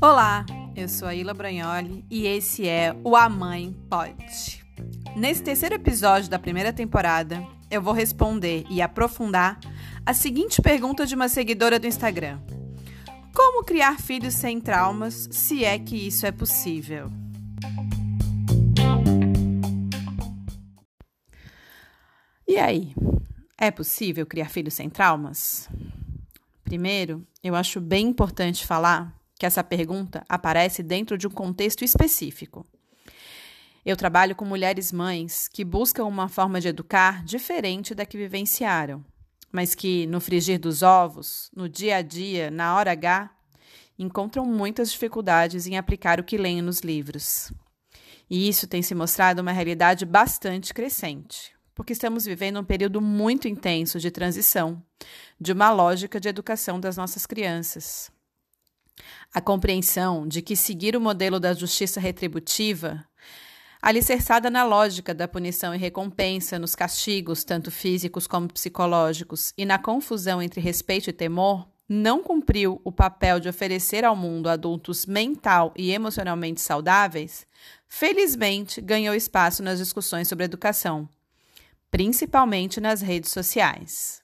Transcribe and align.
Olá, 0.00 0.46
eu 0.76 0.88
sou 0.88 1.08
a 1.08 1.14
Ila 1.14 1.34
Bragnoli 1.34 2.04
e 2.10 2.26
esse 2.26 2.68
é 2.68 2.94
o 3.02 3.16
A 3.16 3.28
Mãe 3.28 3.74
Pode. 3.88 4.64
Nesse 5.16 5.42
terceiro 5.42 5.74
episódio 5.74 6.28
da 6.28 6.38
primeira 6.38 6.72
temporada, 6.72 7.42
eu 7.70 7.80
vou 7.80 7.92
responder 7.92 8.64
e 8.68 8.82
aprofundar 8.82 9.58
a 10.04 10.14
seguinte 10.14 10.62
pergunta 10.62 11.06
de 11.06 11.14
uma 11.14 11.28
seguidora 11.28 11.78
do 11.78 11.86
Instagram: 11.86 12.38
Como 13.34 13.64
criar 13.64 13.98
filhos 13.98 14.34
sem 14.34 14.60
traumas, 14.60 15.28
se 15.32 15.64
é 15.64 15.78
que 15.78 15.96
isso 16.06 16.26
é 16.26 16.30
possível? 16.30 17.10
E 22.46 22.58
aí, 22.58 22.94
é 23.58 23.70
possível 23.70 24.26
criar 24.26 24.50
filhos 24.50 24.74
sem 24.74 24.88
traumas? 24.88 25.68
Primeiro, 26.66 27.24
eu 27.44 27.54
acho 27.54 27.80
bem 27.80 28.08
importante 28.08 28.66
falar 28.66 29.16
que 29.38 29.46
essa 29.46 29.62
pergunta 29.62 30.24
aparece 30.28 30.82
dentro 30.82 31.16
de 31.16 31.28
um 31.28 31.30
contexto 31.30 31.84
específico. 31.84 32.66
Eu 33.84 33.96
trabalho 33.96 34.34
com 34.34 34.44
mulheres 34.44 34.90
mães 34.90 35.46
que 35.46 35.64
buscam 35.64 36.06
uma 36.06 36.28
forma 36.28 36.60
de 36.60 36.66
educar 36.66 37.24
diferente 37.24 37.94
da 37.94 38.04
que 38.04 38.18
vivenciaram, 38.18 39.04
mas 39.52 39.76
que, 39.76 40.08
no 40.08 40.20
frigir 40.20 40.58
dos 40.58 40.82
ovos, 40.82 41.52
no 41.54 41.68
dia 41.68 41.98
a 41.98 42.02
dia, 42.02 42.50
na 42.50 42.74
hora 42.74 42.90
H, 42.90 43.30
encontram 43.96 44.44
muitas 44.44 44.90
dificuldades 44.90 45.68
em 45.68 45.78
aplicar 45.78 46.18
o 46.18 46.24
que 46.24 46.36
leem 46.36 46.62
nos 46.62 46.80
livros. 46.80 47.52
E 48.28 48.48
isso 48.48 48.66
tem 48.66 48.82
se 48.82 48.92
mostrado 48.92 49.40
uma 49.40 49.52
realidade 49.52 50.04
bastante 50.04 50.74
crescente 50.74 51.55
porque 51.76 51.92
estamos 51.92 52.24
vivendo 52.24 52.58
um 52.58 52.64
período 52.64 53.02
muito 53.02 53.46
intenso 53.46 54.00
de 54.00 54.10
transição 54.10 54.82
de 55.38 55.52
uma 55.52 55.70
lógica 55.70 56.18
de 56.18 56.26
educação 56.26 56.80
das 56.80 56.96
nossas 56.96 57.26
crianças. 57.26 58.10
A 59.32 59.42
compreensão 59.42 60.26
de 60.26 60.40
que 60.40 60.56
seguir 60.56 60.96
o 60.96 61.00
modelo 61.00 61.38
da 61.38 61.52
justiça 61.52 62.00
retributiva, 62.00 63.04
alicerçada 63.82 64.48
na 64.48 64.64
lógica 64.64 65.12
da 65.12 65.28
punição 65.28 65.74
e 65.74 65.78
recompensa, 65.78 66.58
nos 66.58 66.74
castigos, 66.74 67.44
tanto 67.44 67.70
físicos 67.70 68.26
como 68.26 68.50
psicológicos, 68.50 69.52
e 69.54 69.66
na 69.66 69.78
confusão 69.78 70.40
entre 70.40 70.62
respeito 70.62 71.10
e 71.10 71.12
temor, 71.12 71.68
não 71.86 72.22
cumpriu 72.22 72.80
o 72.84 72.90
papel 72.90 73.38
de 73.38 73.50
oferecer 73.50 74.02
ao 74.02 74.16
mundo 74.16 74.48
adultos 74.48 75.04
mental 75.04 75.74
e 75.76 75.92
emocionalmente 75.92 76.62
saudáveis, 76.62 77.46
felizmente 77.86 78.80
ganhou 78.80 79.14
espaço 79.14 79.62
nas 79.62 79.78
discussões 79.78 80.26
sobre 80.26 80.46
educação, 80.46 81.06
principalmente 81.90 82.80
nas 82.80 83.00
redes 83.00 83.30
sociais. 83.30 84.20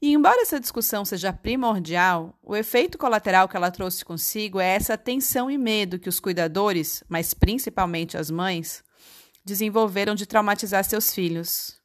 E 0.00 0.12
embora 0.12 0.42
essa 0.42 0.60
discussão 0.60 1.04
seja 1.04 1.32
primordial, 1.32 2.38
o 2.42 2.54
efeito 2.54 2.96
colateral 2.96 3.48
que 3.48 3.56
ela 3.56 3.70
trouxe 3.70 4.04
consigo 4.04 4.60
é 4.60 4.74
essa 4.74 4.96
tensão 4.96 5.50
e 5.50 5.58
medo 5.58 5.98
que 5.98 6.08
os 6.08 6.20
cuidadores, 6.20 7.02
mas 7.08 7.34
principalmente 7.34 8.16
as 8.16 8.30
mães, 8.30 8.84
desenvolveram 9.44 10.14
de 10.14 10.26
traumatizar 10.26 10.84
seus 10.84 11.12
filhos 11.12 11.78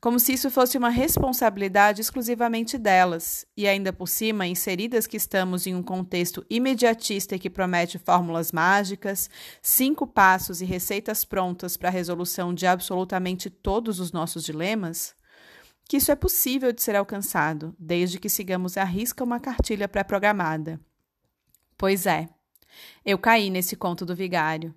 como 0.00 0.18
se 0.18 0.32
isso 0.32 0.50
fosse 0.50 0.78
uma 0.78 0.88
responsabilidade 0.88 2.00
exclusivamente 2.00 2.78
delas, 2.78 3.46
e 3.56 3.66
ainda 3.66 3.92
por 3.92 4.08
cima, 4.08 4.46
inseridas 4.46 5.06
que 5.06 5.16
estamos 5.16 5.66
em 5.66 5.74
um 5.74 5.82
contexto 5.82 6.44
imediatista 6.48 7.38
que 7.38 7.50
promete 7.50 7.98
fórmulas 7.98 8.52
mágicas, 8.52 9.28
cinco 9.62 10.06
passos 10.06 10.60
e 10.60 10.64
receitas 10.64 11.24
prontas 11.24 11.76
para 11.76 11.88
a 11.88 11.92
resolução 11.92 12.54
de 12.54 12.66
absolutamente 12.66 13.50
todos 13.50 14.00
os 14.00 14.12
nossos 14.12 14.44
dilemas, 14.44 15.14
que 15.88 15.96
isso 15.96 16.12
é 16.12 16.16
possível 16.16 16.72
de 16.72 16.82
ser 16.82 16.94
alcançado, 16.94 17.74
desde 17.78 18.18
que 18.18 18.28
sigamos 18.28 18.76
à 18.76 18.84
risca 18.84 19.24
uma 19.24 19.40
cartilha 19.40 19.88
pré-programada. 19.88 20.80
Pois 21.76 22.06
é, 22.06 22.28
eu 23.04 23.18
caí 23.18 23.50
nesse 23.50 23.74
conto 23.74 24.06
do 24.06 24.14
vigário. 24.14 24.74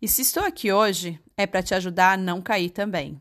E 0.00 0.08
se 0.08 0.22
estou 0.22 0.42
aqui 0.44 0.72
hoje, 0.72 1.20
é 1.36 1.46
para 1.46 1.62
te 1.62 1.74
ajudar 1.74 2.12
a 2.12 2.16
não 2.16 2.40
cair 2.40 2.70
também. 2.70 3.20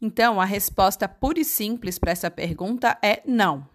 Então, 0.00 0.40
a 0.40 0.44
resposta 0.44 1.08
pura 1.08 1.40
e 1.40 1.44
simples 1.44 1.98
para 1.98 2.12
essa 2.12 2.30
pergunta 2.30 2.98
é 3.02 3.22
não. 3.26 3.68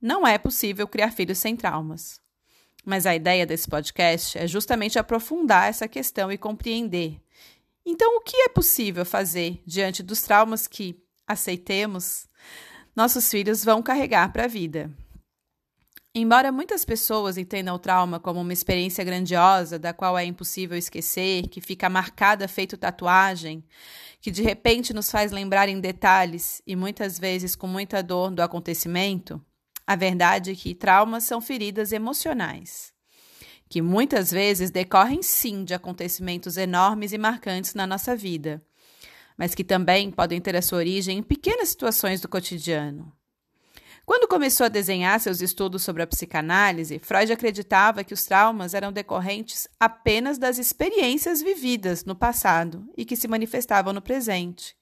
Não 0.00 0.26
é 0.26 0.38
possível 0.38 0.86
criar 0.86 1.10
filhos 1.12 1.38
sem 1.38 1.56
traumas. 1.56 2.20
Mas 2.84 3.06
a 3.06 3.14
ideia 3.14 3.44
desse 3.44 3.68
podcast 3.68 4.38
é 4.38 4.46
justamente 4.46 4.98
aprofundar 4.98 5.68
essa 5.68 5.88
questão 5.88 6.30
e 6.30 6.38
compreender. 6.38 7.20
Então, 7.84 8.16
o 8.16 8.20
que 8.20 8.36
é 8.36 8.48
possível 8.48 9.04
fazer 9.04 9.62
diante 9.66 10.02
dos 10.02 10.22
traumas 10.22 10.66
que, 10.66 11.00
aceitemos, 11.26 12.28
nossos 12.94 13.30
filhos 13.30 13.64
vão 13.64 13.82
carregar 13.82 14.32
para 14.32 14.44
a 14.44 14.48
vida? 14.48 14.90
Embora 16.18 16.50
muitas 16.50 16.82
pessoas 16.82 17.36
entendam 17.36 17.74
o 17.74 17.78
trauma 17.78 18.18
como 18.18 18.40
uma 18.40 18.52
experiência 18.54 19.04
grandiosa, 19.04 19.78
da 19.78 19.92
qual 19.92 20.16
é 20.16 20.24
impossível 20.24 20.74
esquecer, 20.74 21.46
que 21.46 21.60
fica 21.60 21.90
marcada 21.90 22.48
feito 22.48 22.78
tatuagem, 22.78 23.62
que 24.18 24.30
de 24.30 24.40
repente 24.40 24.94
nos 24.94 25.10
faz 25.10 25.30
lembrar 25.30 25.68
em 25.68 25.78
detalhes 25.78 26.62
e 26.66 26.74
muitas 26.74 27.18
vezes 27.18 27.54
com 27.54 27.66
muita 27.66 28.02
dor 28.02 28.30
do 28.30 28.40
acontecimento, 28.40 29.38
a 29.86 29.94
verdade 29.94 30.52
é 30.52 30.54
que 30.54 30.74
traumas 30.74 31.24
são 31.24 31.38
feridas 31.38 31.92
emocionais, 31.92 32.94
que 33.68 33.82
muitas 33.82 34.30
vezes 34.30 34.70
decorrem 34.70 35.22
sim 35.22 35.64
de 35.64 35.74
acontecimentos 35.74 36.56
enormes 36.56 37.12
e 37.12 37.18
marcantes 37.18 37.74
na 37.74 37.86
nossa 37.86 38.16
vida, 38.16 38.64
mas 39.36 39.54
que 39.54 39.62
também 39.62 40.10
podem 40.10 40.40
ter 40.40 40.56
a 40.56 40.62
sua 40.62 40.78
origem 40.78 41.18
em 41.18 41.22
pequenas 41.22 41.68
situações 41.68 42.22
do 42.22 42.28
cotidiano. 42.28 43.15
Quando 44.06 44.28
começou 44.28 44.66
a 44.66 44.68
desenhar 44.68 45.18
seus 45.18 45.40
estudos 45.40 45.82
sobre 45.82 46.00
a 46.00 46.06
psicanálise, 46.06 47.00
Freud 47.00 47.32
acreditava 47.32 48.04
que 48.04 48.14
os 48.14 48.24
traumas 48.24 48.72
eram 48.72 48.92
decorrentes 48.92 49.66
apenas 49.80 50.38
das 50.38 50.58
experiências 50.58 51.42
vividas 51.42 52.04
no 52.04 52.14
passado 52.14 52.88
e 52.96 53.04
que 53.04 53.16
se 53.16 53.26
manifestavam 53.26 53.92
no 53.92 54.00
presente. 54.00 54.76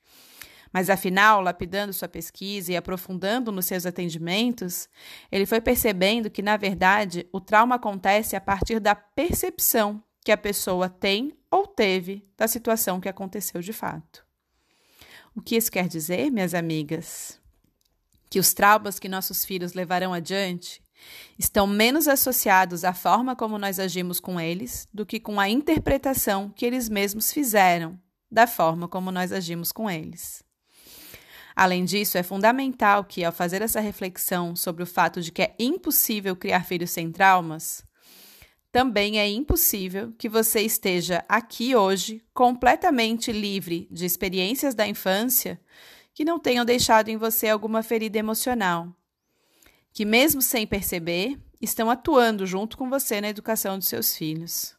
Mas 0.71 0.91
afinal, 0.91 1.41
lapidando 1.41 1.95
sua 1.95 2.07
pesquisa 2.07 2.73
e 2.73 2.77
aprofundando 2.77 3.51
nos 3.51 3.65
seus 3.65 3.87
atendimentos, 3.87 4.91
ele 5.33 5.47
foi 5.47 5.61
percebendo 5.61 6.29
que, 6.29 6.43
na 6.43 6.59
verdade, 6.59 7.27
o 7.33 7.41
trauma 7.41 7.77
acontece 7.77 8.37
a 8.37 8.41
partir 8.43 8.79
da 8.79 8.95
percepção 8.95 10.05
que 10.23 10.33
a 10.33 10.37
pessoa 10.37 10.91
tem 10.91 11.33
ou 11.51 11.67
teve 11.67 12.29
da 12.37 12.47
situação 12.47 13.01
que 13.01 13.09
aconteceu 13.09 13.63
de 13.63 13.73
fato. 13.73 14.23
O 15.35 15.41
que 15.41 15.57
isso 15.57 15.73
quer 15.73 15.89
dizer, 15.89 16.31
minhas 16.31 16.53
amigas? 16.53 17.43
Que 18.35 18.41
os 18.41 18.53
traumas 18.53 18.99
que 18.99 19.09
nossos 19.09 19.45
filhos 19.45 19.75
levarão 19.75 20.13
adiante 20.13 20.83
estão 21.39 21.69
menos 21.69 22.09
associados 22.09 22.83
à 22.83 22.93
forma 22.93 23.37
como 23.37 23.57
nós 23.61 23.79
agimos 23.79 24.19
com 24.19 24.41
eles 24.41 24.89
do 24.93 25.07
que 25.07 25.21
com 25.21 25.39
a 25.39 25.49
interpretação 25.49 26.51
que 26.51 26.67
eles 26.67 26.89
mesmos 26.89 27.33
fizeram 27.33 27.97
da 28.29 28.49
forma 28.49 28.89
como 28.89 29.13
nós 29.13 29.31
agimos 29.31 29.71
com 29.71 29.89
eles. 29.89 30.43
Além 31.55 31.85
disso, 31.85 32.19
é 32.19 32.25
fundamental 32.25 33.05
que, 33.05 33.23
ao 33.23 33.31
fazer 33.31 33.63
essa 33.63 33.79
reflexão 33.79 34.57
sobre 34.57 34.83
o 34.83 34.87
fato 34.87 35.21
de 35.21 35.31
que 35.31 35.43
é 35.43 35.55
impossível 35.57 36.35
criar 36.35 36.65
filhos 36.65 36.91
sem 36.91 37.13
traumas, 37.13 37.85
também 38.73 39.21
é 39.21 39.29
impossível 39.29 40.13
que 40.19 40.29
você 40.29 40.61
esteja 40.63 41.25
aqui 41.29 41.77
hoje 41.77 42.21
completamente 42.35 43.31
livre 43.31 43.87
de 43.93 44.05
experiências 44.05 44.75
da 44.75 44.89
infância 44.89 45.61
que 46.15 46.25
não 46.25 46.39
tenham 46.39 46.65
deixado 46.65 47.09
em 47.09 47.17
você 47.17 47.49
alguma 47.49 47.83
ferida 47.83 48.19
emocional, 48.19 48.89
que, 49.93 50.05
mesmo 50.05 50.41
sem 50.41 50.67
perceber, 50.67 51.39
estão 51.61 51.91
atuando 51.91 52.47
junto 52.47 52.79
com 52.79 52.89
você 52.89 53.21
na 53.21 53.29
educação 53.29 53.77
dos 53.77 53.89
seus 53.89 54.17
filhos. 54.17 54.77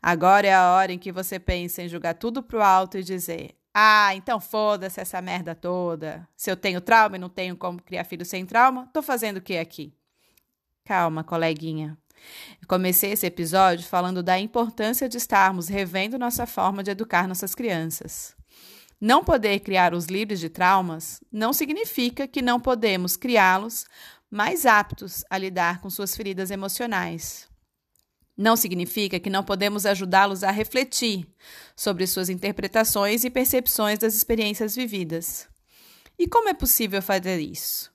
Agora 0.00 0.46
é 0.46 0.54
a 0.54 0.72
hora 0.72 0.92
em 0.92 0.98
que 0.98 1.12
você 1.12 1.38
pensa 1.38 1.82
em 1.82 1.88
jogar 1.88 2.14
tudo 2.14 2.42
pro 2.42 2.62
alto 2.62 2.96
e 2.98 3.02
dizer: 3.02 3.56
Ah, 3.74 4.14
então 4.14 4.40
foda-se 4.40 5.00
essa 5.00 5.20
merda 5.20 5.54
toda. 5.54 6.26
Se 6.36 6.50
eu 6.50 6.56
tenho 6.56 6.80
trauma 6.80 7.16
e 7.16 7.20
não 7.20 7.28
tenho 7.28 7.56
como 7.56 7.82
criar 7.82 8.04
filho 8.04 8.24
sem 8.24 8.44
trauma, 8.46 8.88
tô 8.92 9.02
fazendo 9.02 9.36
o 9.38 9.42
que 9.42 9.58
aqui? 9.58 9.94
Calma, 10.84 11.22
coleguinha. 11.22 11.96
Eu 12.60 12.68
comecei 12.68 13.12
esse 13.12 13.26
episódio 13.26 13.86
falando 13.86 14.22
da 14.22 14.38
importância 14.38 15.08
de 15.08 15.16
estarmos 15.16 15.68
revendo 15.68 16.18
nossa 16.18 16.46
forma 16.46 16.82
de 16.82 16.90
educar 16.90 17.26
nossas 17.26 17.54
crianças. 17.54 18.36
Não 19.04 19.24
poder 19.24 19.58
criar 19.58 19.94
os 19.94 20.06
livres 20.06 20.38
de 20.38 20.48
traumas 20.48 21.20
não 21.32 21.52
significa 21.52 22.28
que 22.28 22.40
não 22.40 22.60
podemos 22.60 23.16
criá-los 23.16 23.84
mais 24.30 24.64
aptos 24.64 25.24
a 25.28 25.36
lidar 25.36 25.80
com 25.80 25.90
suas 25.90 26.14
feridas 26.14 26.52
emocionais. 26.52 27.48
Não 28.36 28.54
significa 28.54 29.18
que 29.18 29.28
não 29.28 29.42
podemos 29.42 29.86
ajudá-los 29.86 30.44
a 30.44 30.52
refletir 30.52 31.26
sobre 31.74 32.06
suas 32.06 32.28
interpretações 32.28 33.24
e 33.24 33.30
percepções 33.30 33.98
das 33.98 34.14
experiências 34.14 34.76
vividas. 34.76 35.48
E 36.16 36.28
como 36.28 36.48
é 36.48 36.54
possível 36.54 37.02
fazer 37.02 37.40
isso? 37.40 37.90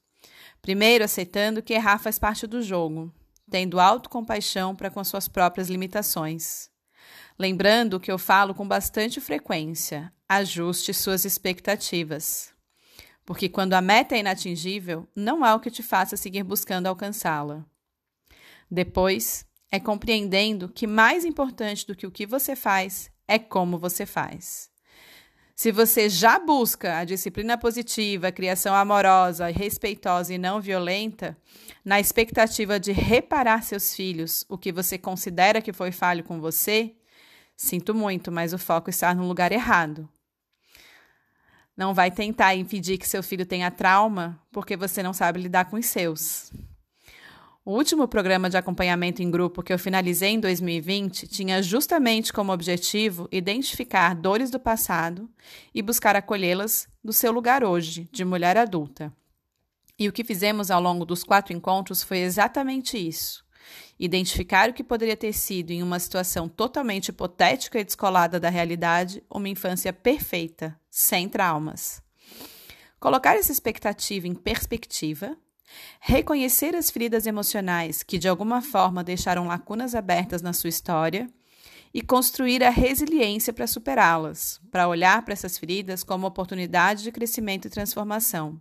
Primeiro, 0.61 1.05
aceitando 1.05 1.63
que 1.63 1.73
errar 1.73 1.99
faz 1.99 2.19
parte 2.19 2.45
do 2.45 2.61
jogo, 2.61 3.13
tendo 3.49 3.79
autocompaixão 3.79 4.75
para 4.75 4.91
com 4.91 5.01
suas 5.05 5.29
próprias 5.29 5.69
limitações. 5.69 6.69
Lembrando 7.39 7.99
que 7.99 8.11
eu 8.11 8.17
falo 8.17 8.55
com 8.55 8.67
bastante 8.67 9.21
frequência: 9.21 10.11
ajuste 10.27 10.93
suas 10.93 11.23
expectativas. 11.23 12.51
Porque 13.25 13.49
quando 13.49 13.73
a 13.73 13.81
meta 13.81 14.15
é 14.15 14.19
inatingível, 14.19 15.07
não 15.15 15.43
há 15.43 15.53
o 15.53 15.59
que 15.59 15.69
te 15.69 15.83
faça 15.83 16.15
seguir 16.15 16.43
buscando 16.43 16.87
alcançá-la. 16.87 17.65
Depois, 18.71 19.45
é 19.71 19.79
compreendendo 19.79 20.69
que 20.69 20.87
mais 20.87 21.25
importante 21.25 21.85
do 21.85 21.95
que 21.95 22.07
o 22.07 22.11
que 22.11 22.25
você 22.25 22.55
faz 22.55 23.11
é 23.27 23.37
como 23.37 23.77
você 23.77 24.05
faz. 24.05 24.69
Se 25.53 25.71
você 25.71 26.07
já 26.07 26.39
busca 26.39 26.99
a 26.99 27.03
disciplina 27.03 27.57
positiva, 27.57 28.27
a 28.27 28.31
criação 28.31 28.75
amorosa, 28.75 29.47
respeitosa 29.47 30.33
e 30.33 30.37
não 30.37 30.61
violenta, 30.61 31.35
na 31.83 31.99
expectativa 31.99 32.79
de 32.79 32.91
reparar 32.91 33.63
seus 33.63 33.95
filhos, 33.95 34.45
o 34.47 34.57
que 34.57 34.71
você 34.71 34.97
considera 34.97 35.61
que 35.61 35.73
foi 35.73 35.91
falho 35.91 36.23
com 36.23 36.39
você, 36.39 36.95
sinto 37.57 37.93
muito, 37.93 38.31
mas 38.31 38.53
o 38.53 38.57
foco 38.57 38.89
está 38.89 39.13
no 39.13 39.27
lugar 39.27 39.51
errado. 39.51 40.07
Não 41.75 41.93
vai 41.93 42.09
tentar 42.09 42.55
impedir 42.55 42.97
que 42.97 43.07
seu 43.07 43.21
filho 43.21 43.45
tenha 43.45 43.69
trauma 43.69 44.39
porque 44.51 44.77
você 44.77 45.03
não 45.03 45.13
sabe 45.13 45.41
lidar 45.41 45.65
com 45.65 45.75
os 45.75 45.85
seus. 45.87 46.51
O 47.65 47.73
último 47.73 48.07
programa 48.07 48.49
de 48.49 48.55
acompanhamento 48.55 49.21
em 49.21 49.29
grupo 49.29 49.61
que 49.61 49.73
eu 49.73 49.77
finalizei 49.77 50.29
em 50.29 50.39
2020 50.39 51.27
tinha 51.27 51.61
justamente 51.61 52.31
como 52.31 52.53
objetivo 52.53 53.27
identificar 53.29 54.15
dores 54.15 54.49
do 54.49 54.57
passado 54.57 55.29
e 55.75 55.81
buscar 55.81 56.15
acolhê-las 56.15 56.87
do 57.03 57.11
seu 57.11 57.29
lugar 57.29 57.65
hoje, 57.65 58.07
de 58.09 58.23
mulher 58.23 58.55
adulta. 58.55 59.11
E 59.99 60.07
o 60.07 60.13
que 60.13 60.23
fizemos 60.23 60.71
ao 60.71 60.81
longo 60.81 61.03
dos 61.03 61.23
quatro 61.23 61.53
encontros 61.53 62.03
foi 62.03 62.19
exatamente 62.19 62.97
isso. 62.97 63.43
Identificar 63.99 64.69
o 64.69 64.73
que 64.73 64.83
poderia 64.83 65.17
ter 65.17 65.33
sido, 65.33 65.71
em 65.71 65.81
uma 65.81 65.99
situação 65.99 66.47
totalmente 66.47 67.09
hipotética 67.09 67.79
e 67.79 67.83
descolada 67.83 68.39
da 68.39 68.49
realidade, 68.49 69.23
uma 69.29 69.49
infância 69.49 69.91
perfeita, 69.91 70.79
sem 70.89 71.27
traumas. 71.27 72.01
Colocar 72.99 73.35
essa 73.35 73.51
expectativa 73.51 74.27
em 74.27 74.33
perspectiva 74.33 75.37
Reconhecer 75.99 76.75
as 76.75 76.89
feridas 76.89 77.25
emocionais 77.25 78.03
que 78.03 78.17
de 78.17 78.27
alguma 78.27 78.61
forma 78.61 79.03
deixaram 79.03 79.47
lacunas 79.47 79.95
abertas 79.95 80.41
na 80.41 80.53
sua 80.53 80.69
história 80.69 81.29
e 81.93 82.01
construir 82.01 82.63
a 82.63 82.69
resiliência 82.69 83.51
para 83.51 83.67
superá-las, 83.67 84.61
para 84.71 84.87
olhar 84.87 85.23
para 85.23 85.33
essas 85.33 85.57
feridas 85.57 86.03
como 86.03 86.27
oportunidade 86.27 87.03
de 87.03 87.11
crescimento 87.11 87.65
e 87.65 87.71
transformação. 87.71 88.59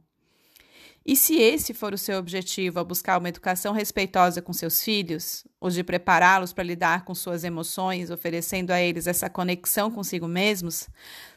E 1.08 1.14
se 1.14 1.36
esse 1.36 1.72
for 1.72 1.94
o 1.94 1.98
seu 1.98 2.18
objetivo 2.18 2.80
ao 2.80 2.84
buscar 2.84 3.16
uma 3.16 3.28
educação 3.28 3.72
respeitosa 3.72 4.42
com 4.42 4.52
seus 4.52 4.82
filhos, 4.82 5.46
ou 5.60 5.70
de 5.70 5.84
prepará-los 5.84 6.52
para 6.52 6.64
lidar 6.64 7.04
com 7.04 7.14
suas 7.14 7.44
emoções, 7.44 8.10
oferecendo 8.10 8.72
a 8.72 8.80
eles 8.80 9.06
essa 9.06 9.30
conexão 9.30 9.88
consigo 9.88 10.26
mesmos, 10.26 10.88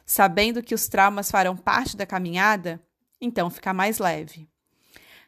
sabendo 0.04 0.64
que 0.64 0.74
os 0.74 0.88
traumas 0.88 1.30
farão 1.30 1.56
parte 1.56 1.96
da 1.96 2.04
caminhada, 2.04 2.82
então 3.22 3.48
fica 3.52 3.72
mais 3.72 4.00
leve. 4.00 4.50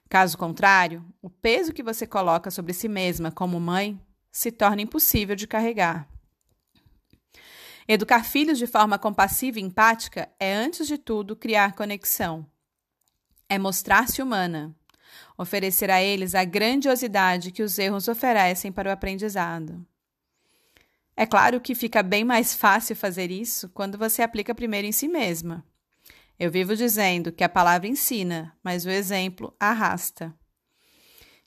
Caso 0.09 0.35
contrário, 0.39 1.05
o 1.21 1.29
peso 1.29 1.71
que 1.71 1.83
você 1.83 2.07
coloca 2.07 2.49
sobre 2.49 2.73
si 2.73 2.89
mesma 2.89 3.31
como 3.31 3.59
mãe 3.59 4.01
se 4.31 4.51
torna 4.51 4.81
impossível 4.81 5.35
de 5.35 5.45
carregar. 5.45 6.07
Educar 7.88 8.23
filhos 8.23 8.57
de 8.57 8.65
forma 8.65 8.97
compassiva 8.97 9.59
e 9.59 9.61
empática 9.61 10.27
é, 10.39 10.51
antes 10.51 10.88
de 10.88 10.97
tudo, 10.97 11.35
criar 11.35 11.75
conexão. 11.75 12.49
É 13.51 13.59
mostrar-se 13.59 14.21
humana, 14.21 14.74
oferecer 15.38 15.92
a 15.92 16.01
eles 16.01 16.36
a 16.36 16.45
grandiosidade 16.45 17.51
que 17.51 17.62
os 17.62 17.77
erros 17.77 18.07
oferecem 18.07 18.71
para 18.71 18.88
o 18.88 18.94
aprendizado. 18.94 19.86
É 21.18 21.25
claro 21.25 21.59
que 21.59 21.75
fica 21.75 22.01
bem 22.01 22.24
mais 22.24 22.56
fácil 22.56 22.95
fazer 22.95 23.30
isso 23.30 23.68
quando 23.74 23.98
você 23.98 24.21
aplica 24.21 24.56
primeiro 24.56 24.88
em 24.88 24.94
si 24.94 25.06
mesma. 25.06 25.65
Eu 26.39 26.50
vivo 26.50 26.77
dizendo 26.77 27.30
que 27.30 27.44
a 27.44 27.50
palavra 27.50 27.89
ensina, 27.89 28.56
mas 28.63 28.86
o 28.86 28.89
exemplo 28.89 29.53
arrasta. 29.59 30.33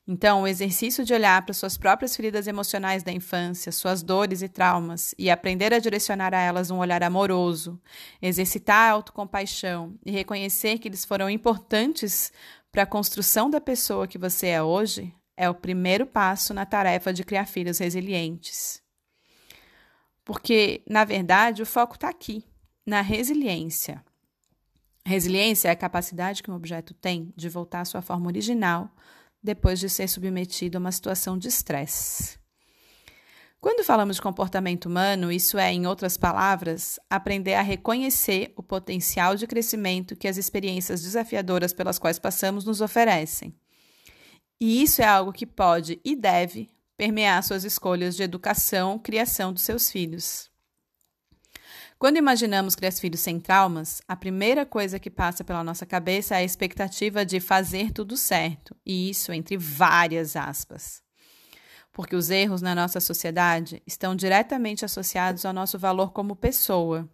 Então, 0.07 0.43
o 0.43 0.47
exercício 0.47 1.03
de 1.03 1.15
olhar 1.15 1.43
para 1.43 1.53
suas 1.53 1.77
próprias 1.77 2.15
feridas 2.15 2.45
emocionais 2.45 3.01
da 3.01 3.11
infância, 3.11 3.71
suas 3.71 4.03
dores 4.03 4.43
e 4.43 4.47
traumas, 4.47 5.15
e 5.17 5.31
aprender 5.31 5.73
a 5.73 5.79
direcionar 5.79 6.31
a 6.31 6.39
elas 6.39 6.69
um 6.69 6.77
olhar 6.77 7.01
amoroso, 7.01 7.81
exercitar 8.21 8.89
a 8.89 8.91
autocompaixão 8.91 9.97
e 10.05 10.11
reconhecer 10.11 10.77
que 10.77 10.87
eles 10.87 11.03
foram 11.03 11.27
importantes 11.27 12.31
para 12.71 12.83
a 12.83 12.87
construção 12.87 13.49
da 13.49 13.59
pessoa 13.59 14.07
que 14.07 14.19
você 14.19 14.47
é 14.47 14.61
hoje, 14.61 15.11
é 15.35 15.49
o 15.49 15.55
primeiro 15.55 16.05
passo 16.05 16.53
na 16.53 16.67
tarefa 16.67 17.11
de 17.11 17.23
criar 17.23 17.47
filhos 17.47 17.79
resilientes. 17.79 18.83
Porque, 20.23 20.83
na 20.87 21.03
verdade, 21.03 21.63
o 21.63 21.65
foco 21.65 21.95
está 21.95 22.09
aqui, 22.09 22.43
na 22.85 23.01
resiliência. 23.01 24.03
Resiliência 25.03 25.69
é 25.69 25.71
a 25.71 25.75
capacidade 25.75 26.43
que 26.43 26.51
um 26.51 26.55
objeto 26.55 26.93
tem 26.93 27.33
de 27.35 27.49
voltar 27.49 27.81
à 27.81 27.85
sua 27.85 28.01
forma 28.03 28.27
original 28.27 28.91
depois 29.45 29.79
de 29.79 29.87
ser 29.89 30.09
submetido 30.09 30.77
a 30.77 30.81
uma 30.81 30.91
situação 30.91 31.37
de 31.37 31.47
estresse. 31.47 32.37
Quando 33.61 33.83
falamos 33.83 34.17
de 34.17 34.21
comportamento 34.21 34.85
humano, 34.85 35.31
isso 35.31 35.57
é, 35.57 35.73
em 35.73 35.87
outras 35.87 36.17
palavras, 36.17 36.99
aprender 37.09 37.55
a 37.55 37.61
reconhecer 37.61 38.53
o 38.55 38.61
potencial 38.61 39.35
de 39.35 39.47
crescimento 39.47 40.15
que 40.15 40.27
as 40.27 40.37
experiências 40.37 41.01
desafiadoras 41.01 41.73
pelas 41.73 41.97
quais 41.97 42.19
passamos 42.19 42.63
nos 42.65 42.81
oferecem. 42.81 43.55
E 44.59 44.83
isso 44.83 45.01
é 45.01 45.05
algo 45.05 45.33
que 45.33 45.45
pode 45.45 45.99
e 46.05 46.15
deve 46.15 46.69
permear 46.95 47.43
suas 47.43 47.63
escolhas 47.63 48.15
de 48.15 48.23
educação, 48.23 48.99
criação 48.99 49.51
dos 49.51 49.63
seus 49.63 49.89
filhos. 49.89 50.49
Quando 51.97 52.17
imaginamos 52.17 52.75
criar 52.75 52.91
filhos 52.91 53.21
sem 53.21 53.39
traumas, 53.39 54.01
a 54.05 54.17
primeira 54.17 54.65
coisa 54.65 54.99
que 54.99 55.09
passa 55.09 55.45
pela 55.45 55.63
nossa 55.63 55.85
cabeça 55.85 56.35
é 56.35 56.39
a 56.39 56.43
expectativa 56.43 57.25
de 57.25 57.39
fazer 57.39 57.91
tudo 57.91 58.17
certo, 58.17 58.75
e 58.85 59.09
isso 59.09 59.31
entre 59.31 59.55
várias 59.55 60.35
aspas. 60.35 61.01
Porque 61.93 62.13
os 62.13 62.29
erros 62.29 62.61
na 62.61 62.75
nossa 62.75 62.99
sociedade 62.99 63.81
estão 63.87 64.13
diretamente 64.13 64.83
associados 64.83 65.45
ao 65.45 65.53
nosso 65.53 65.79
valor 65.79 66.11
como 66.11 66.35
pessoa. 66.35 67.09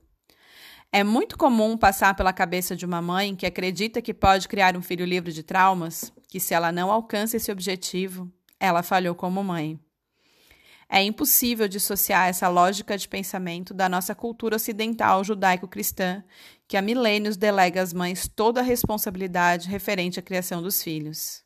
É 0.91 1.03
muito 1.03 1.37
comum 1.37 1.77
passar 1.77 2.15
pela 2.15 2.33
cabeça 2.33 2.75
de 2.75 2.83
uma 2.83 3.03
mãe 3.03 3.35
que 3.35 3.45
acredita 3.45 4.01
que 4.01 4.15
pode 4.15 4.47
criar 4.47 4.75
um 4.75 4.81
filho 4.81 5.05
livre 5.05 5.31
de 5.31 5.43
traumas, 5.43 6.11
que 6.27 6.39
se 6.39 6.55
ela 6.55 6.71
não 6.71 6.91
alcança 6.91 7.37
esse 7.37 7.51
objetivo, 7.51 8.29
ela 8.59 8.81
falhou 8.81 9.13
como 9.13 9.43
mãe. 9.43 9.79
É 10.93 11.01
impossível 11.01 11.69
dissociar 11.69 12.27
essa 12.27 12.49
lógica 12.49 12.97
de 12.97 13.07
pensamento 13.07 13.73
da 13.73 13.87
nossa 13.87 14.13
cultura 14.13 14.57
ocidental 14.57 15.23
judaico-cristã, 15.23 16.21
que 16.67 16.75
há 16.75 16.81
milênios 16.81 17.37
delega 17.37 17.81
às 17.81 17.93
mães 17.93 18.27
toda 18.27 18.59
a 18.59 18.63
responsabilidade 18.63 19.69
referente 19.69 20.19
à 20.19 20.21
criação 20.21 20.61
dos 20.61 20.83
filhos. 20.83 21.45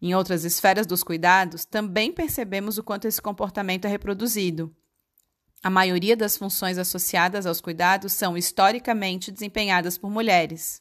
Em 0.00 0.14
outras 0.14 0.44
esferas 0.44 0.86
dos 0.86 1.02
cuidados, 1.02 1.64
também 1.64 2.12
percebemos 2.12 2.78
o 2.78 2.84
quanto 2.84 3.08
esse 3.08 3.20
comportamento 3.20 3.86
é 3.86 3.88
reproduzido. 3.88 4.72
A 5.60 5.68
maioria 5.68 6.16
das 6.16 6.36
funções 6.36 6.78
associadas 6.78 7.46
aos 7.46 7.60
cuidados 7.60 8.12
são 8.12 8.38
historicamente 8.38 9.32
desempenhadas 9.32 9.98
por 9.98 10.08
mulheres. 10.08 10.80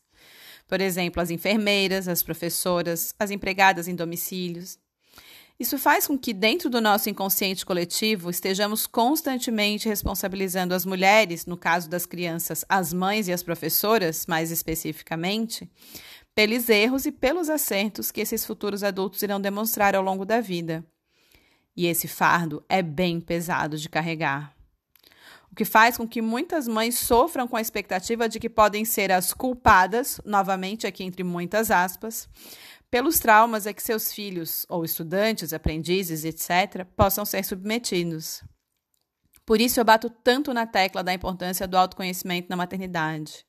Por 0.68 0.80
exemplo, 0.82 1.20
as 1.20 1.32
enfermeiras, 1.32 2.08
as 2.08 2.22
professoras, 2.22 3.16
as 3.18 3.32
empregadas 3.32 3.88
em 3.88 3.96
domicílios, 3.96 4.78
isso 5.58 5.78
faz 5.78 6.06
com 6.06 6.18
que, 6.18 6.34
dentro 6.34 6.70
do 6.70 6.82
nosso 6.82 7.10
inconsciente 7.10 7.66
coletivo, 7.66 8.30
estejamos 8.30 8.86
constantemente 8.86 9.88
responsabilizando 9.88 10.74
as 10.74 10.86
mulheres, 10.86 11.46
no 11.46 11.56
caso 11.56 11.90
das 11.90 12.06
crianças, 12.06 12.66
as 12.68 12.92
mães 12.92 13.30
e 13.30 13.34
as 13.34 13.42
professoras, 13.42 14.26
mais 14.28 14.52
especificamente, 14.52 15.70
pelos 16.36 16.68
erros 16.68 17.06
e 17.06 17.12
pelos 17.12 17.50
acertos 17.50 18.12
que 18.12 18.20
esses 18.20 18.46
futuros 18.46 18.84
adultos 18.84 19.22
irão 19.22 19.40
demonstrar 19.40 19.96
ao 19.96 20.04
longo 20.04 20.26
da 20.26 20.42
vida. 20.42 20.86
E 21.76 21.88
esse 21.88 22.08
fardo 22.08 22.64
é 22.68 22.82
bem 22.82 23.22
pesado 23.22 23.78
de 23.78 23.88
carregar. 23.88 24.54
O 25.50 25.56
que 25.56 25.64
faz 25.64 25.96
com 25.96 26.06
que 26.06 26.22
muitas 26.22 26.68
mães 26.68 27.00
sofram 27.00 27.48
com 27.48 27.56
a 27.56 27.62
expectativa 27.62 28.28
de 28.28 28.42
que 28.42 28.50
podem 28.50 28.84
ser 28.84 29.10
as 29.10 29.34
culpadas, 29.34 30.20
novamente 30.26 30.86
aqui 30.86 31.02
entre 31.02 31.24
muitas 31.24 31.72
aspas, 31.72 32.28
pelos 32.90 33.20
traumas 33.20 33.68
a 33.68 33.74
que 33.74 33.82
seus 33.82 34.12
filhos, 34.14 34.66
ou 34.70 34.86
estudantes, 34.86 35.54
aprendizes, 35.54 36.24
etc., 36.24 36.86
possam 36.96 37.26
ser 37.26 37.44
submetidos. 37.44 38.44
Por 39.46 39.62
isso 39.62 39.80
eu 39.80 39.86
bato 39.86 40.10
tanto 40.10 40.54
na 40.54 40.66
tecla 40.66 41.04
da 41.04 41.14
importância 41.14 41.68
do 41.68 41.78
autoconhecimento 41.78 42.50
na 42.50 42.56
maternidade, 42.56 43.46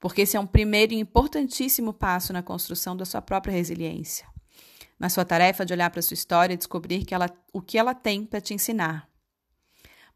porque 0.00 0.22
esse 0.22 0.36
é 0.36 0.40
um 0.40 0.46
primeiro 0.46 0.92
e 0.92 0.98
importantíssimo 0.98 1.92
passo 1.92 2.32
na 2.32 2.42
construção 2.42 2.96
da 2.96 3.04
sua 3.04 3.22
própria 3.22 3.52
resiliência, 3.52 4.26
na 4.98 5.08
sua 5.08 5.24
tarefa 5.24 5.64
de 5.64 5.72
olhar 5.72 5.90
para 5.90 6.02
sua 6.02 6.14
história 6.14 6.54
e 6.54 6.56
descobrir 6.56 7.04
que 7.04 7.14
ela, 7.14 7.30
o 7.52 7.60
que 7.60 7.78
ela 7.78 7.94
tem 7.94 8.24
para 8.24 8.40
te 8.40 8.54
ensinar. 8.54 9.08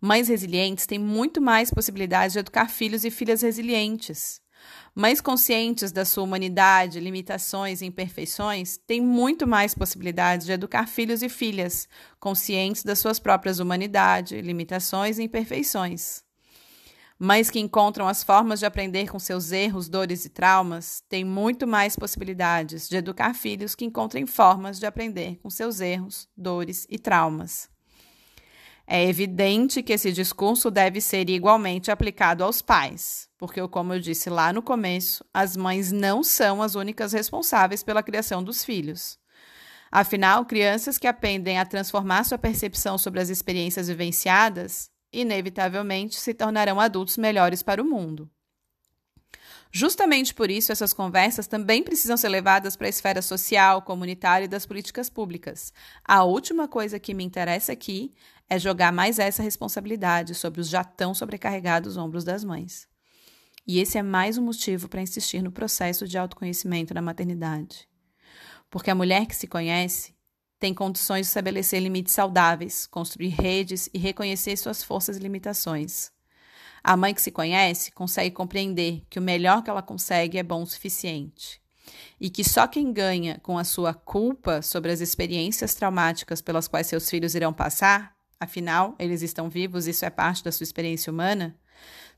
Mães 0.00 0.28
resilientes 0.28 0.84
têm 0.84 0.98
muito 0.98 1.40
mais 1.40 1.70
possibilidades 1.70 2.32
de 2.32 2.40
educar 2.40 2.68
filhos 2.68 3.04
e 3.04 3.10
filhas 3.10 3.40
resilientes. 3.40 4.40
Mães 4.94 5.20
conscientes 5.20 5.90
da 5.90 6.04
sua 6.04 6.24
humanidade, 6.24 7.00
limitações 7.00 7.82
e 7.82 7.86
imperfeições 7.86 8.76
têm 8.76 9.00
muito 9.00 9.46
mais 9.46 9.74
possibilidades 9.74 10.46
de 10.46 10.52
educar 10.52 10.86
filhos 10.86 11.22
e 11.22 11.28
filhas 11.28 11.88
conscientes 12.20 12.84
das 12.84 12.98
suas 12.98 13.18
próprias 13.18 13.58
humanidade, 13.58 14.40
limitações 14.40 15.18
e 15.18 15.24
imperfeições. 15.24 16.22
Mães 17.18 17.48
que 17.48 17.60
encontram 17.60 18.08
as 18.08 18.24
formas 18.24 18.58
de 18.58 18.66
aprender 18.66 19.10
com 19.10 19.18
seus 19.18 19.52
erros, 19.52 19.88
dores 19.88 20.24
e 20.24 20.28
traumas 20.28 21.02
têm 21.08 21.24
muito 21.24 21.66
mais 21.66 21.96
possibilidades 21.96 22.88
de 22.88 22.96
educar 22.96 23.34
filhos 23.34 23.74
que 23.74 23.84
encontrem 23.84 24.26
formas 24.26 24.78
de 24.80 24.86
aprender 24.86 25.38
com 25.42 25.48
seus 25.48 25.80
erros, 25.80 26.28
dores 26.36 26.86
e 26.90 26.98
traumas. 26.98 27.73
É 28.86 29.02
evidente 29.02 29.82
que 29.82 29.94
esse 29.94 30.12
discurso 30.12 30.70
deve 30.70 31.00
ser 31.00 31.30
igualmente 31.30 31.90
aplicado 31.90 32.44
aos 32.44 32.60
pais, 32.60 33.28
porque, 33.38 33.66
como 33.68 33.94
eu 33.94 34.00
disse 34.00 34.28
lá 34.28 34.52
no 34.52 34.62
começo, 34.62 35.24
as 35.32 35.56
mães 35.56 35.90
não 35.90 36.22
são 36.22 36.62
as 36.62 36.74
únicas 36.74 37.12
responsáveis 37.12 37.82
pela 37.82 38.02
criação 38.02 38.42
dos 38.42 38.62
filhos. 38.62 39.18
Afinal, 39.90 40.44
crianças 40.44 40.98
que 40.98 41.06
aprendem 41.06 41.58
a 41.58 41.64
transformar 41.64 42.24
sua 42.24 42.36
percepção 42.36 42.98
sobre 42.98 43.20
as 43.20 43.30
experiências 43.30 43.88
vivenciadas, 43.88 44.90
inevitavelmente 45.12 46.16
se 46.16 46.34
tornarão 46.34 46.78
adultos 46.78 47.16
melhores 47.16 47.62
para 47.62 47.80
o 47.80 47.86
mundo. 47.86 48.28
Justamente 49.76 50.32
por 50.32 50.52
isso, 50.52 50.70
essas 50.70 50.92
conversas 50.92 51.48
também 51.48 51.82
precisam 51.82 52.16
ser 52.16 52.28
levadas 52.28 52.76
para 52.76 52.86
a 52.86 52.88
esfera 52.88 53.20
social, 53.20 53.82
comunitária 53.82 54.44
e 54.44 54.48
das 54.48 54.64
políticas 54.64 55.10
públicas. 55.10 55.72
A 56.04 56.22
última 56.22 56.68
coisa 56.68 57.00
que 57.00 57.12
me 57.12 57.24
interessa 57.24 57.72
aqui 57.72 58.14
é 58.48 58.56
jogar 58.56 58.92
mais 58.92 59.18
essa 59.18 59.42
responsabilidade 59.42 60.32
sobre 60.36 60.60
os 60.60 60.68
já 60.68 60.84
tão 60.84 61.12
sobrecarregados 61.12 61.96
ombros 61.96 62.22
das 62.22 62.44
mães. 62.44 62.86
E 63.66 63.80
esse 63.80 63.98
é 63.98 64.02
mais 64.02 64.38
um 64.38 64.44
motivo 64.44 64.88
para 64.88 65.02
insistir 65.02 65.42
no 65.42 65.50
processo 65.50 66.06
de 66.06 66.16
autoconhecimento 66.16 66.94
na 66.94 67.02
maternidade. 67.02 67.88
Porque 68.70 68.92
a 68.92 68.94
mulher 68.94 69.26
que 69.26 69.34
se 69.34 69.48
conhece 69.48 70.14
tem 70.60 70.72
condições 70.72 71.22
de 71.22 71.30
estabelecer 71.30 71.82
limites 71.82 72.14
saudáveis, 72.14 72.86
construir 72.86 73.30
redes 73.30 73.90
e 73.92 73.98
reconhecer 73.98 74.56
suas 74.56 74.84
forças 74.84 75.16
e 75.16 75.20
limitações. 75.20 76.13
A 76.84 76.98
mãe 76.98 77.14
que 77.14 77.22
se 77.22 77.30
conhece 77.30 77.90
consegue 77.90 78.30
compreender 78.30 79.02
que 79.08 79.18
o 79.18 79.22
melhor 79.22 79.62
que 79.62 79.70
ela 79.70 79.80
consegue 79.80 80.36
é 80.36 80.42
bom 80.42 80.62
o 80.62 80.66
suficiente. 80.66 81.58
E 82.20 82.28
que 82.28 82.44
só 82.44 82.66
quem 82.66 82.92
ganha 82.92 83.40
com 83.42 83.56
a 83.56 83.64
sua 83.64 83.94
culpa 83.94 84.60
sobre 84.60 84.92
as 84.92 85.00
experiências 85.00 85.74
traumáticas 85.74 86.42
pelas 86.42 86.68
quais 86.68 86.86
seus 86.86 87.08
filhos 87.08 87.34
irão 87.34 87.54
passar 87.54 88.14
afinal, 88.38 88.94
eles 88.98 89.22
estão 89.22 89.48
vivos, 89.48 89.86
isso 89.86 90.04
é 90.04 90.10
parte 90.10 90.44
da 90.44 90.52
sua 90.52 90.64
experiência 90.64 91.10
humana, 91.10 91.56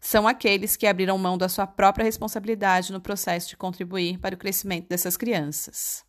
são 0.00 0.26
aqueles 0.26 0.76
que 0.76 0.86
abriram 0.86 1.16
mão 1.16 1.38
da 1.38 1.48
sua 1.48 1.66
própria 1.66 2.04
responsabilidade 2.04 2.92
no 2.92 3.00
processo 3.00 3.48
de 3.48 3.56
contribuir 3.56 4.18
para 4.18 4.34
o 4.34 4.38
crescimento 4.38 4.88
dessas 4.88 5.16
crianças. 5.16 6.04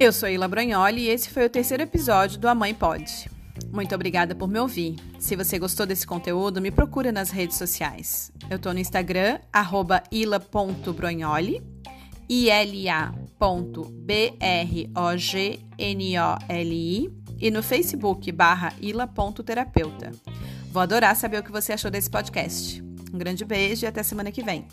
Eu 0.00 0.12
sou 0.14 0.28
Ila 0.30 0.48
Brognoli 0.48 1.02
e 1.02 1.08
esse 1.10 1.28
foi 1.28 1.44
o 1.44 1.50
terceiro 1.50 1.82
episódio 1.82 2.40
do 2.40 2.48
A 2.48 2.54
Mãe 2.54 2.72
Pode. 2.72 3.28
Muito 3.70 3.94
obrigada 3.94 4.34
por 4.34 4.48
me 4.48 4.58
ouvir. 4.58 4.96
Se 5.18 5.36
você 5.36 5.58
gostou 5.58 5.84
desse 5.84 6.06
conteúdo, 6.06 6.58
me 6.58 6.70
procura 6.70 7.12
nas 7.12 7.28
redes 7.28 7.58
sociais. 7.58 8.32
Eu 8.48 8.56
estou 8.56 8.72
no 8.72 8.78
Instagram, 8.78 9.38
ila.brognoli, 10.10 11.62
I-L-A.B-R-O-G-N-O-L-I 12.30 13.10
e 17.38 17.50
no 17.50 17.62
Facebook, 17.62 18.32
barra 18.32 18.72
ila.terapeuta. 18.80 20.12
Vou 20.72 20.80
adorar 20.80 21.14
saber 21.14 21.40
o 21.40 21.42
que 21.42 21.52
você 21.52 21.74
achou 21.74 21.90
desse 21.90 22.08
podcast. 22.08 22.82
Um 23.12 23.18
grande 23.18 23.44
beijo 23.44 23.84
e 23.84 23.86
até 23.86 24.02
semana 24.02 24.32
que 24.32 24.42
vem. 24.42 24.66